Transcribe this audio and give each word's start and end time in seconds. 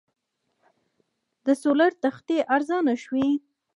د 1.45 1.47
سولر 1.61 1.91
تختې 2.03 2.37
ارزانه 2.55 2.93
شوي؟ 3.03 3.27